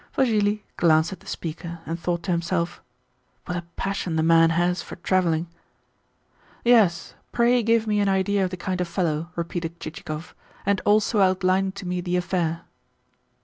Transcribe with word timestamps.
Vassili 0.15 0.63
glanced 0.77 1.13
at 1.13 1.19
the 1.19 1.27
speaker, 1.27 1.77
and 1.85 1.99
thought 1.99 2.23
to 2.23 2.31
himself: 2.31 2.81
"What 3.45 3.55
a 3.55 3.61
passion 3.75 4.15
the 4.15 4.23
man 4.23 4.49
has 4.49 4.81
for 4.81 4.95
travelling!" 4.95 5.45
"Yes, 6.65 7.13
pray 7.31 7.61
give 7.61 7.85
me 7.85 7.99
an 7.99 8.09
idea 8.09 8.43
of 8.43 8.49
the 8.49 8.57
kind 8.57 8.81
of 8.81 8.87
fellow," 8.87 9.29
repeated 9.35 9.79
Chichikov, 9.79 10.33
"and 10.65 10.81
also 10.85 11.19
outline 11.21 11.71
to 11.73 11.85
me 11.87 12.01
the 12.01 12.15
affair." 12.17 12.61